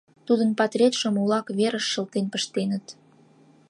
[0.27, 2.85] Тудын патретшым улак верыш шылтен пыштеныт.